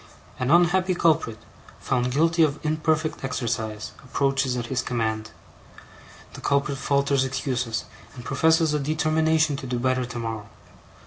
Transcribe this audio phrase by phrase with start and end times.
[0.39, 1.37] An unhappy culprit,
[1.79, 5.29] found guilty of imperfect exercise, approaches at his command.
[6.33, 7.85] The culprit falters excuses,
[8.15, 10.49] and professes a determination to do better tomorrow.